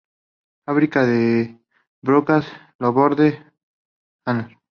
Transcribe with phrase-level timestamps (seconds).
[0.65, 1.59] Fábrica de
[2.01, 2.47] brocas
[2.79, 3.45] Laborde
[4.25, 4.51] Hnos.